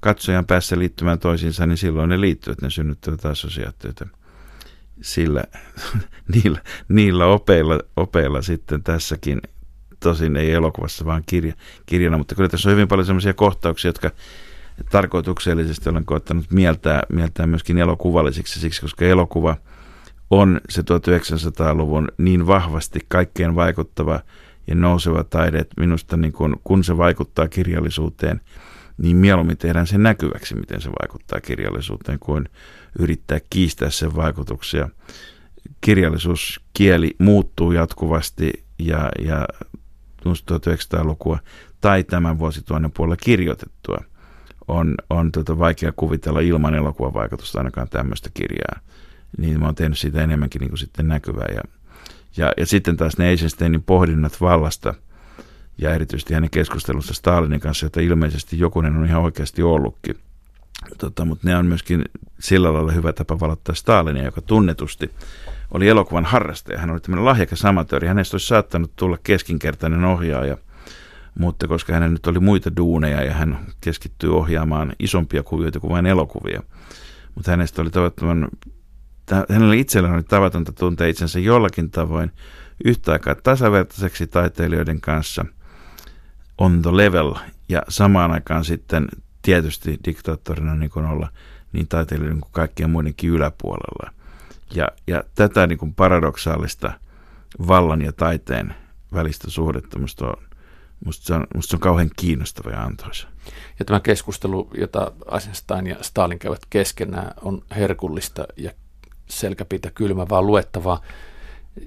[0.00, 4.06] katsojan päässä liittymään toisiinsa, niin silloin ne liittyvät, ne synnyttävät assosiaatioita
[5.00, 5.44] sillä,
[6.34, 9.40] niillä, niillä opeilla, opeilla sitten tässäkin,
[10.00, 11.54] tosin ei elokuvassa, vaan kirja,
[11.86, 14.10] kirjana, mutta kyllä tässä on hyvin paljon sellaisia kohtauksia, jotka
[14.90, 19.56] tarkoituksellisesti olen koettanut mieltää, mieltää myöskin elokuvallisiksi siksi, koska elokuva
[20.30, 24.20] on se 1900-luvun niin vahvasti kaikkein vaikuttava
[24.66, 28.40] ja nouseva taide, että minusta niin kun, kun se vaikuttaa kirjallisuuteen,
[28.98, 32.48] niin mieluummin tehdään se näkyväksi, miten se vaikuttaa kirjallisuuteen, kuin
[32.98, 34.88] yrittää kiistää sen vaikutuksia.
[35.80, 39.48] Kirjallisuuskieli muuttuu jatkuvasti ja, ja
[40.28, 41.38] 1900-lukua
[41.80, 43.98] tai tämän vuosituhannen puolella kirjoitettua
[44.68, 48.80] on, on tota vaikea kuvitella ilman elokuvan vaikutusta ainakaan tämmöistä kirjaa.
[49.38, 51.48] Niin mä oon tehnyt siitä enemmänkin niin kuin sitten näkyvää.
[51.54, 51.62] Ja,
[52.36, 54.94] ja, ja sitten taas ne Eisensteinin pohdinnat vallasta
[55.78, 60.16] ja erityisesti hänen keskustelussa Stalinin kanssa, jota ilmeisesti jokunen on ihan oikeasti ollutkin–
[60.98, 62.04] Tota, mutta ne on myöskin
[62.40, 65.10] sillä lailla hyvä tapa valottaa Stalinia, joka tunnetusti
[65.70, 66.78] oli elokuvan harrastaja.
[66.78, 68.08] Hän oli tämmöinen lahjakas amatööri.
[68.08, 70.56] Hänestä olisi saattanut tulla keskinkertainen ohjaaja,
[71.38, 76.06] mutta koska hän nyt oli muita duuneja ja hän keskittyy ohjaamaan isompia kuvioita kuin vain
[76.06, 76.62] elokuvia.
[77.34, 78.48] Mutta hänestä oli tavattoman,
[79.48, 82.32] hänellä itsellään oli tavatonta tuntea itsensä jollakin tavoin
[82.84, 85.44] yhtä aikaa tasavertaiseksi taiteilijoiden kanssa
[86.58, 87.34] on the level
[87.68, 89.08] ja samaan aikaan sitten
[89.42, 91.28] tietysti diktaattorina niin kuin olla
[91.72, 94.10] niin taiteilijoiden kuin kaikkien muidenkin yläpuolella.
[94.74, 96.92] Ja, ja tätä niin kuin paradoksaalista
[97.66, 98.74] vallan ja taiteen
[99.12, 100.36] välistä suhdetta musta on,
[101.04, 103.28] Musta se, on, musta se on kauhean kiinnostava ja antoisa.
[103.78, 108.70] Ja tämä keskustelu, jota Eisenstein ja Stalin käyvät keskenään, on herkullista ja
[109.40, 111.00] selkäpitä kylmävää luettavaa.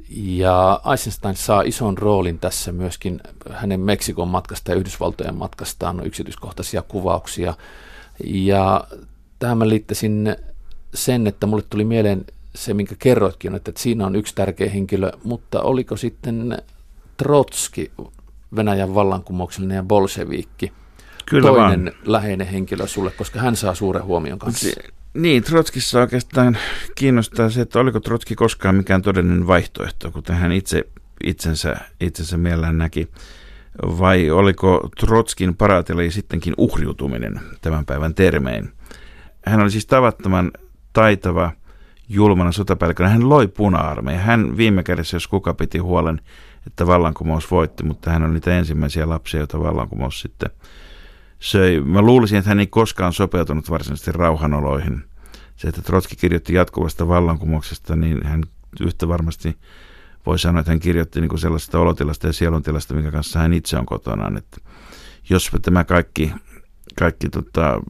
[0.09, 6.81] Ja Eisenstein saa ison roolin tässä myöskin hänen Meksikon matkasta ja Yhdysvaltojen matkastaan on yksityiskohtaisia
[6.81, 7.53] kuvauksia.
[8.23, 8.87] Ja
[9.39, 10.35] tähän mä liittäisin
[10.93, 15.61] sen, että mulle tuli mieleen se, minkä kerroitkin, että siinä on yksi tärkeä henkilö, mutta
[15.61, 16.57] oliko sitten
[17.17, 17.91] Trotski,
[18.55, 20.71] Venäjän vallankumouksellinen ja bolshevikki,
[21.25, 21.95] Kyllä toinen vaan.
[22.05, 24.69] läheinen henkilö sulle, koska hän saa suuren huomion kanssa?
[25.15, 26.57] Niin, Trotskissa oikeastaan
[26.95, 30.83] kiinnostaa se, että oliko Trotski koskaan mikään todellinen vaihtoehto, kuten hän itse
[31.23, 33.07] itsensä, itsensä mielellään näki,
[33.83, 38.71] vai oliko Trotskin paraateli sittenkin uhriutuminen tämän päivän termein.
[39.45, 40.51] Hän oli siis tavattoman
[40.93, 41.51] taitava
[42.09, 43.09] julmana sotapäällikkönä.
[43.09, 44.19] Hän loi puna-armeija.
[44.19, 46.21] Hän viime kädessä, jos kuka piti huolen,
[46.67, 50.49] että vallankumous voitti, mutta hän oli niitä ensimmäisiä lapsia, joita vallankumous sitten–
[51.45, 51.81] söi.
[51.81, 55.03] Mä luulisin, että hän ei koskaan sopeutunut varsinaisesti rauhanoloihin.
[55.55, 58.43] Se, että Trotski kirjoitti jatkuvasta vallankumouksesta, niin hän
[58.81, 59.57] yhtä varmasti
[60.25, 63.77] voi sanoa, että hän kirjoitti niin kuin sellaista olotilasta ja sieluntilasta, minkä kanssa hän itse
[63.77, 64.37] on kotonaan.
[64.37, 64.57] Että
[65.29, 66.33] jos tämä kaikki,
[66.99, 67.81] kaikki tota,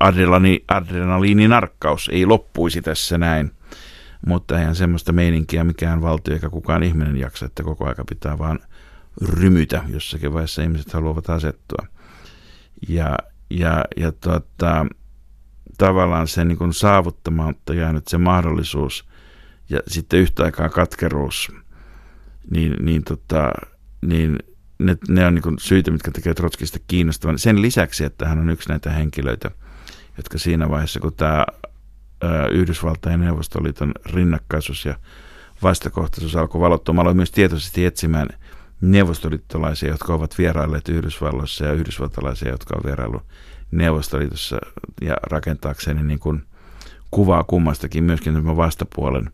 [0.00, 3.50] adrenaliini, adrenaliininarkkaus ei loppuisi tässä näin,
[4.26, 8.58] mutta eihän semmoista meininkiä mikään valtio eikä kukaan ihminen jaksa, että koko aika pitää vaan
[9.22, 9.82] rymytä.
[9.88, 11.93] Jossakin vaiheessa ihmiset haluavat asettua
[12.88, 13.16] ja,
[13.50, 14.86] ja, ja tota,
[15.78, 19.08] tavallaan se niin saavuttamatta jäänyt se mahdollisuus
[19.70, 21.52] ja sitten yhtä aikaa katkeruus,
[22.50, 23.52] niin, niin, tota,
[24.06, 24.38] niin
[24.78, 27.38] ne, ne on niin syitä, mitkä tekee Trotskista kiinnostavan.
[27.38, 29.50] Sen lisäksi, että hän on yksi näitä henkilöitä,
[30.16, 31.46] jotka siinä vaiheessa, kun tämä
[32.52, 34.94] Yhdysvaltain ja Neuvostoliiton rinnakkaisuus ja
[35.62, 38.28] vastakohtaisuus alkoi valottua, aloin myös tietoisesti etsimään–
[38.80, 43.22] neuvostoliittolaisia, jotka ovat vierailleet Yhdysvalloissa ja yhdysvaltalaisia, jotka ovat vierailleet
[43.70, 44.56] Neuvostoliitossa
[45.00, 46.42] ja rakentaakseni niin kuin
[47.10, 49.30] kuvaa kummastakin myöskin vastapuolen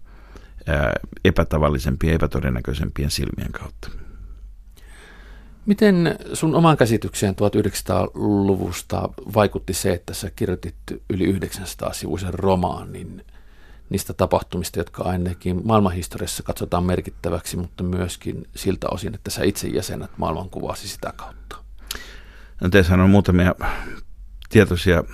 [1.25, 3.91] epätavallisempien, epätodennäköisempien silmien kautta.
[5.67, 10.75] Miten sun oman käsitykseen 1900-luvusta vaikutti se, että sä kirjoitit
[11.11, 13.25] yli 900 sivuisen romaanin
[13.91, 20.11] niistä tapahtumista, jotka ainakin maailmanhistoriassa katsotaan merkittäväksi, mutta myöskin siltä osin, että sä itse jäsenät
[20.17, 21.57] maailmankuvasi sitä kautta?
[22.61, 23.55] No teissähän on muutamia
[24.49, 25.05] tietoisia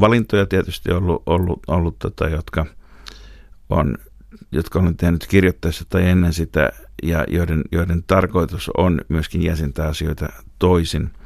[0.00, 2.66] valintoja tietysti ollut, ollut, ollut tota, jotka,
[3.70, 3.98] on,
[4.52, 6.70] jotka olen tehnyt kirjoittaessa tai ennen sitä,
[7.02, 11.10] ja joiden, joiden tarkoitus on myöskin jäsentää asioita toisin–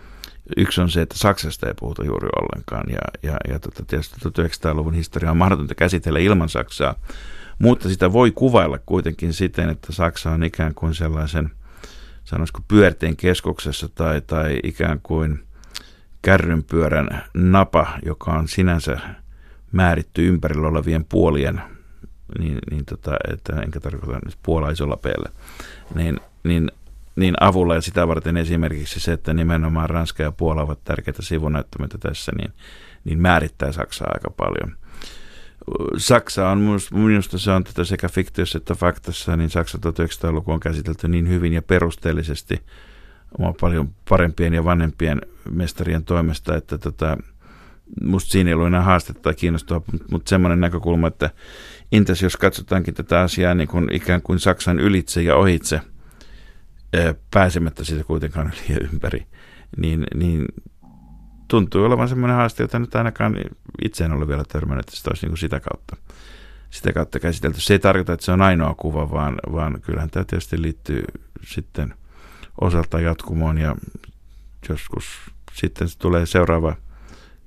[0.57, 4.95] Yksi on se, että Saksasta ei puhuta juuri ollenkaan ja, ja, ja tota, tietysti 1900-luvun
[4.95, 6.95] historia on mahdotonta käsitellä ilman Saksaa,
[7.59, 11.51] mutta sitä voi kuvailla kuitenkin siten, että Saksa on ikään kuin sellaisen,
[12.25, 15.45] sanoisiko pyörteen keskuksessa tai, tai ikään kuin
[16.23, 18.99] kärrynpyörän napa, joka on sinänsä
[19.73, 21.63] määritty ympärillä olevien puolien,
[22.39, 24.99] niin, niin tota, että enkä tarkoita nyt Puola isolla
[25.95, 26.71] niin, niin
[27.17, 31.99] niin avulla ja sitä varten esimerkiksi se, että nimenomaan Ranska ja Puola ovat tärkeitä sivunäyttämöitä
[31.99, 32.53] tässä, niin,
[33.05, 34.77] niin määrittää Saksaa aika paljon.
[35.97, 41.09] Saksa on, minusta se on tätä sekä fiktiossa että faktassa, niin Saksa 1900-luku on käsitelty
[41.09, 42.63] niin hyvin ja perusteellisesti
[43.39, 47.17] oma paljon parempien ja vanhempien mestarien toimesta, että tota,
[48.03, 51.31] musta siinä ei ollut enää haastetta tai kiinnostua, mutta semmoinen näkökulma, että
[51.93, 55.81] entäs jos katsotaankin tätä asiaa niin kuin ikään kuin Saksan ylitse ja ohitse–
[57.31, 59.27] pääsemättä siitä kuitenkaan yli ja ympäri,
[59.77, 60.45] niin, niin
[61.49, 63.37] tuntuu olevan semmoinen haaste, jota nyt ainakaan
[63.85, 65.97] itse en ole vielä törmännyt, että sitä olisi niin kuin sitä kautta
[66.71, 67.61] sitä kautta käsitelty.
[67.61, 71.05] Se ei tarkoita, että se on ainoa kuva, vaan, vaan kyllähän tämä tietysti liittyy
[71.47, 71.95] sitten
[72.61, 73.77] osalta jatkumoon ja
[74.69, 75.05] joskus
[75.53, 76.77] sitten tulee seuraava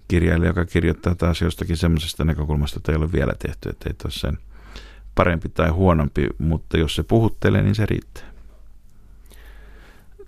[0.07, 4.11] kirjailija, joka kirjoittaa taas jostakin semmoisesta näkökulmasta, jota ei ole vielä tehty, että ei ole
[4.11, 4.37] sen
[5.15, 8.28] parempi tai huonompi, mutta jos se puhuttelee, niin se riittää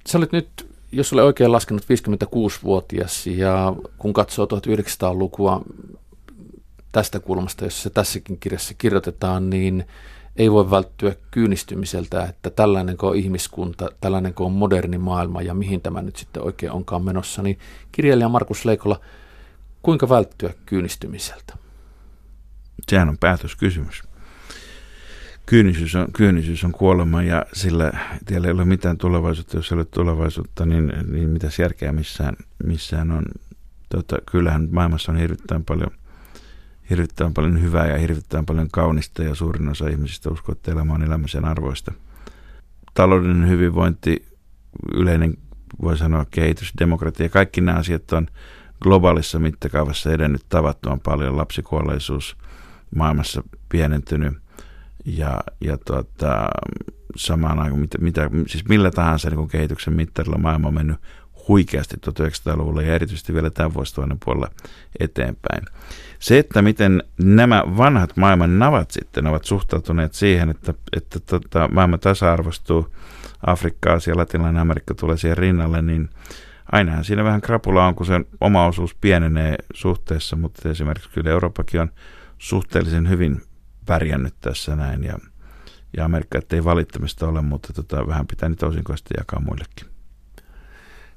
[0.08, 5.62] sä olet nyt, jos olen oikein laskenut, 56-vuotias ja kun katsoo 1900-lukua
[6.92, 9.86] tästä kulmasta, jossa se tässäkin kirjassa kirjoitetaan, niin
[10.36, 16.02] ei voi välttyä kyynistymiseltä, että tällainen on ihmiskunta, tällainen on moderni maailma ja mihin tämä
[16.02, 17.60] nyt sitten oikein onkaan menossa, niin
[17.92, 19.00] kirjailija Markus Leikola,
[19.82, 21.58] kuinka välttyä kyynistymiseltä?
[22.90, 24.04] Sehän on päätöskysymys
[25.46, 27.92] kyynisyys on, kyynisyys on kuolema ja sillä
[28.26, 29.58] tiellä ei ole mitään tulevaisuutta.
[29.58, 33.26] Jos ei ole tulevaisuutta, niin, niin mitäs järkeä missään, missään on.
[33.90, 35.92] Tota, kyllähän maailmassa on hirvittävän paljon,
[36.90, 41.04] hirvittävän paljon hyvää ja hirvittävän paljon kaunista ja suurin osa ihmisistä uskoo, että elämä on
[41.04, 41.92] elämisen arvoista.
[42.94, 44.26] Taloudellinen hyvinvointi,
[44.94, 45.38] yleinen
[45.82, 48.28] voi sanoa kehitys, demokratia, kaikki nämä asiat on
[48.82, 52.38] globaalissa mittakaavassa edennyt tavattoman paljon, lapsikuolleisuus
[52.96, 54.34] maailmassa pienentynyt
[55.06, 56.50] ja, ja tuota,
[57.16, 60.98] samaan aikaan, mitä, mitä, siis millä tahansa niin kehityksen mittarilla maailma on mennyt
[61.48, 64.48] huikeasti 1900-luvulla ja erityisesti vielä tämän vuosituhannen puolella
[65.00, 65.66] eteenpäin.
[66.20, 71.98] Se, että miten nämä vanhat maailman navat sitten ovat suhtautuneet siihen, että, että tota, maailma
[71.98, 72.96] tasa-arvostuu,
[73.46, 76.10] Afrikka, Aasia, Latinalainen Amerikka tulee siihen rinnalle, niin
[76.72, 81.82] ainahan siinä vähän krapula on, kun sen oma osuus pienenee suhteessa, mutta esimerkiksi kyllä Eurooppakin
[81.82, 81.92] on
[82.38, 83.42] suhteellisen hyvin
[83.86, 85.17] pärjännyt tässä näin ja,
[85.98, 89.88] ja Amerikka ei valittamista ole, mutta tota, vähän pitää niitä osinkoista jakaa muillekin.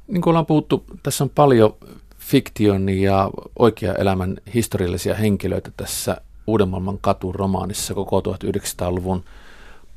[0.08, 1.76] Niin kuin ollaan puhuttu, tässä on paljon
[2.18, 6.98] fiktion ja oikea elämän historiallisia henkilöitä tässä Uuden maailman
[7.34, 9.24] romaanissa koko 1900-luvun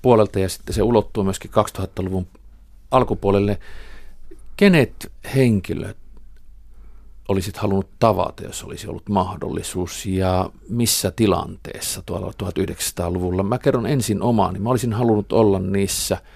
[0.02, 2.28] puolelta ja sitten se ulottuu myöskin 2000-luvun
[2.92, 3.60] alkupuolelle.
[4.58, 5.98] Kenet henkilöt
[7.28, 13.44] olisit halunnut tavata, jos olisi ollut mahdollisuus ja missä tilanteessa tuolla 1900-luvulla?
[13.44, 14.60] Mä kerron ensin omaani.
[14.60, 16.18] Mä olisin halunnut olla niissä–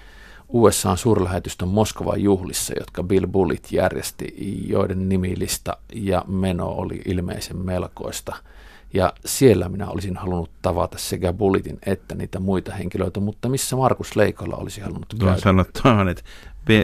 [0.53, 4.35] USAn suurlähetystön Moskovan juhlissa, jotka Bill Bullitt järjesti,
[4.67, 8.35] joiden nimilista ja meno oli ilmeisen melkoista.
[8.93, 14.15] Ja siellä minä olisin halunnut tavata sekä Bullittin että niitä muita henkilöitä, mutta missä Markus
[14.15, 15.37] Leikola olisi halunnut käydä?
[15.37, 16.23] Sanoa tuohon, että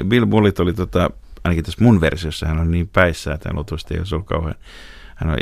[0.03, 1.09] Bill Bullitt oli tota,
[1.43, 4.55] ainakin tässä mun versiossa, hän on niin päissä, että luultavasti ei olisi ollut kauhean
[5.17, 5.37] hän on,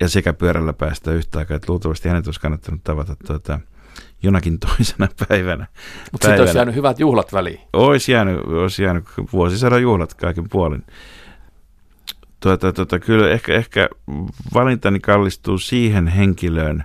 [0.00, 3.60] ja sekä pyörällä päästä yhtä aikaa, että luultavasti hänet olisi kannattanut tavata tuota,
[4.22, 5.66] jonakin toisena päivänä.
[6.12, 7.60] Mutta sitten olisi jäänyt hyvät juhlat väliin.
[7.72, 10.84] Olisi jäänyt, olisi jäänyt vuosisadan juhlat kaiken puolin.
[12.40, 13.88] Tuota, tuota, kyllä ehkä, ehkä
[14.54, 16.84] valintani kallistuu siihen henkilöön,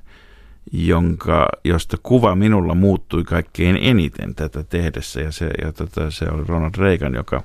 [0.71, 5.21] jonka, josta kuva minulla muuttui kaikkein eniten tätä tehdessä.
[5.21, 7.43] Ja se, ja tota, se oli Ronald Reagan, joka,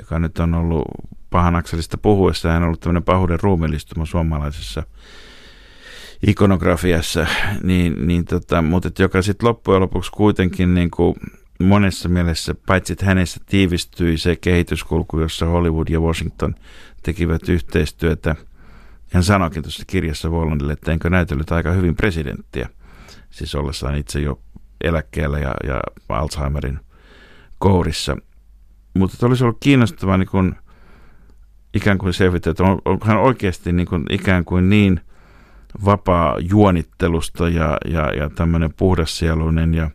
[0.00, 0.84] joka nyt on ollut
[1.30, 2.48] pahan akselista puhuessa.
[2.48, 4.82] Hän on ollut tämmöinen pahuuden ruumillistuma suomalaisessa
[6.26, 7.26] ikonografiassa,
[7.62, 11.14] niin, niin tota, mutta joka sitten loppujen lopuksi kuitenkin niin kuin
[11.60, 16.54] monessa mielessä, paitsi että hänessä tiivistyi se kehityskulku, jossa Hollywood ja Washington
[17.02, 18.36] tekivät yhteistyötä.
[19.12, 22.68] Hän sanoikin tuossa kirjassa Wallandille, että enkö näytellyt aika hyvin presidenttiä,
[23.30, 24.40] siis ollessaan itse jo
[24.80, 26.80] eläkkeellä ja, ja Alzheimerin
[27.58, 28.16] kourissa.
[28.94, 30.54] Mutta olisi ollut kiinnostavaa niin kuin,
[31.74, 35.00] ikään kuin selvittää, että on, onko hän oikeasti niin kuin, ikään kuin niin–
[35.84, 39.90] vapaa juonittelusta ja, ja, ja tämmöinen puhdassieluinen ja,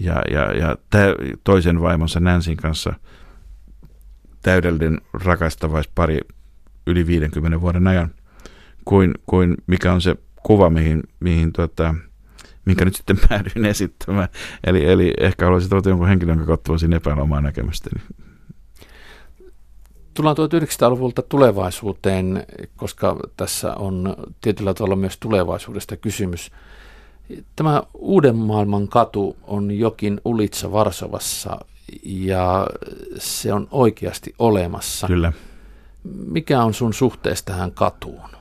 [0.00, 0.98] ja, ja, ja tä,
[1.44, 2.92] toisen vaimonsa Nänsin kanssa
[4.42, 6.20] täydellinen rakastavais pari
[6.86, 8.14] yli 50 vuoden ajan,
[8.88, 11.94] kuin, kuin mikä on se kuva, mihin, mihin tota,
[12.64, 14.28] minkä nyt sitten päädyin esittämään.
[14.66, 18.02] Eli, eli ehkä haluaisin tuota jonkun henkilön, jonka kautta voisin epäillä omaa näkemystäni.
[20.14, 22.46] Tullaan 1900-luvulta tulevaisuuteen,
[22.76, 26.50] koska tässä on tietyllä tavalla myös tulevaisuudesta kysymys.
[27.56, 31.58] Tämä uuden maailman katu on jokin Ulitsa Varsovassa
[32.02, 32.66] ja
[33.18, 35.06] se on oikeasti olemassa.
[35.06, 35.32] Kyllä.
[36.26, 38.37] Mikä on sun suhteessa tähän katuun?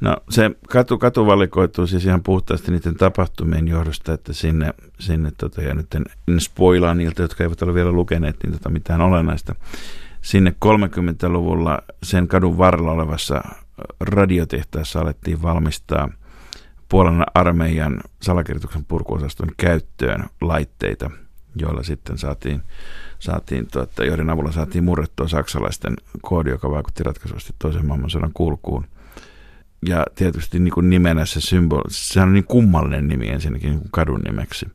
[0.00, 5.62] No se katu, katu valikoituu siis ihan puhtaasti niiden tapahtumien johdosta, että sinne, sinne tota,
[5.62, 9.54] ja nyt en, en spoilaa niiltä, jotka eivät ole vielä lukeneet niin tota, mitään olennaista
[10.22, 13.42] sinne 30-luvulla sen kadun varrella olevassa
[14.00, 16.08] radiotehtaassa alettiin valmistaa
[16.88, 21.10] Puolan armeijan salakirjoituksen purkuosaston käyttöön laitteita,
[21.56, 22.62] joilla sitten saatiin,
[23.18, 28.86] saatiin tuota, joiden avulla saatiin murrettua saksalaisten koodi, joka vaikutti ratkaisuvasti toisen maailmansodan kulkuun.
[29.88, 33.90] Ja tietysti niin kuin nimenä se symboli, se on niin kummallinen nimi ensinnäkin niin kuin
[33.90, 34.66] kadun nimeksi.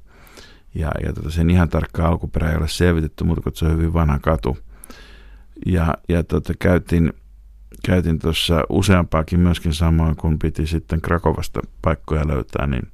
[0.76, 4.20] Ja, ja tota, sen ihan tarkkaa alkuperä ei ole selvitetty, mutta se on hyvin vanha
[4.20, 4.58] katu–
[5.66, 7.14] ja, ja tota, käytin,
[7.86, 12.88] käytin tuossa useampaakin myöskin samoin, kun piti sitten Krakovasta paikkoja löytää, niin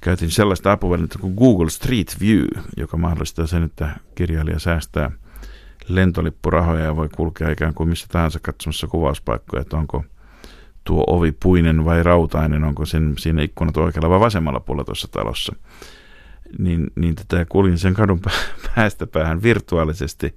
[0.00, 2.44] käytin sellaista apuvälinettä kuin Google Street View,
[2.76, 5.10] joka mahdollistaa sen, että kirjailija säästää
[5.88, 10.04] lentolippurahoja ja voi kulkea ikään kuin missä tahansa katsomassa kuvauspaikkoja, että onko
[10.84, 15.56] tuo ovi puinen vai rautainen, onko sen, siinä ikkunat oikealla vai vasemmalla puolella tuossa talossa.
[16.58, 18.20] Niin, niin tätä kuljin sen kadun
[18.74, 20.34] päästä päähän virtuaalisesti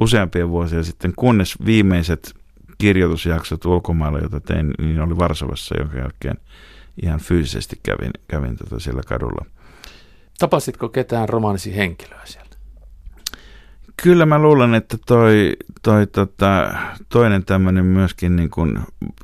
[0.00, 2.34] useampia vuosia sitten, kunnes viimeiset
[2.78, 6.36] kirjoitusjaksot ulkomailla, joita tein, niin oli Varsovassa, jonka jälkeen
[7.02, 9.44] ihan fyysisesti kävin, kävin tota siellä kadulla.
[10.38, 12.51] Tapasitko ketään romaanisi henkilöä sieltä?
[14.02, 16.74] Kyllä mä luulen, että toi, toi tota,
[17.08, 18.78] toinen tämmöinen myöskin niin kuin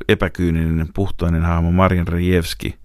[0.09, 2.79] epäkyyninen, puhtoinen hahmo Marian Rejevski,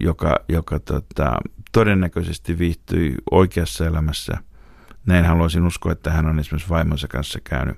[0.00, 1.36] joka, joka tota,
[1.72, 4.38] todennäköisesti viihtyi oikeassa elämässä.
[5.06, 7.76] Näin haluaisin uskoa, että hän on esimerkiksi vaimonsa kanssa käynyt,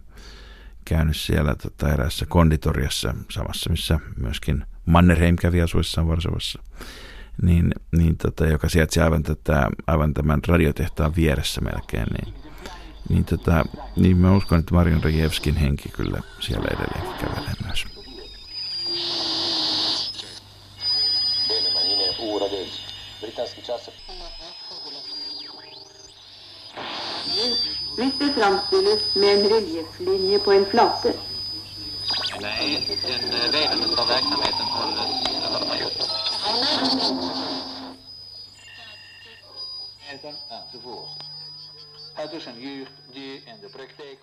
[0.84, 6.62] käynyt siellä tota, eräässä konditoriassa, samassa missä myöskin Mannerheim kävi asuessaan Varsovassa,
[7.42, 12.41] niin, niin tota, joka sijaitsi aivan, tätä, aivan tämän radiotehtaan vieressä melkein, niin,
[13.09, 13.64] niin, tota,
[13.96, 17.86] niin mä uskon, että Marion Rajevskin henki kyllä siellä edelleen kävelee myös.
[27.96, 31.12] Visst framställs med en relieflinje på en flate?
[32.40, 35.78] Nej, den delen av verksamheten hålls, eller vad man
[42.12, 44.18] Het is een uur die in de praktijk